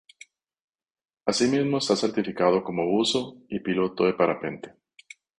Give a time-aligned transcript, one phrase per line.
[1.27, 4.73] Asimismo está certificado como buzo y piloto de parapente.